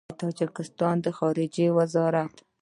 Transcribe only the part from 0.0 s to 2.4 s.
د تاجکستان د خارجه وزارت